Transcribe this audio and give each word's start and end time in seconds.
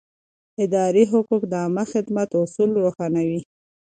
اداري 0.63 1.03
حقوق 1.11 1.43
د 1.47 1.53
عامه 1.61 1.83
خدمت 1.91 2.29
اصول 2.43 2.69
روښانوي. 2.83 3.41